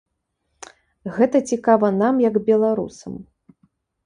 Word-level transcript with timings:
Гэта 1.17 1.37
цікава 1.51 1.87
нам 2.01 2.15
як 2.29 2.41
беларусам. 2.49 3.13